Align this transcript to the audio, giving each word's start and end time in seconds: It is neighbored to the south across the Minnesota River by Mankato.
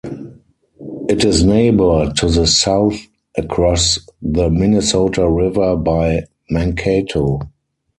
It 1.09 1.23
is 1.23 1.43
neighbored 1.45 2.15
to 2.17 2.25
the 2.27 2.47
south 2.47 2.95
across 3.37 3.99
the 4.19 4.49
Minnesota 4.49 5.29
River 5.29 5.75
by 5.75 6.23
Mankato. 6.49 7.41